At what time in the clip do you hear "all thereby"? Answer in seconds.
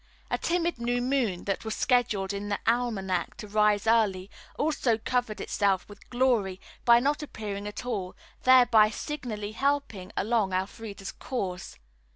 7.85-8.89